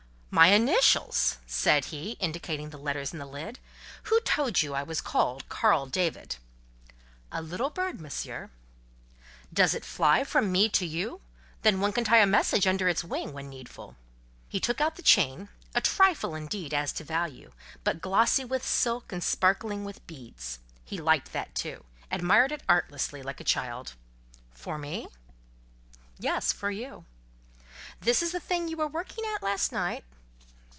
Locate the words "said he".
1.45-2.11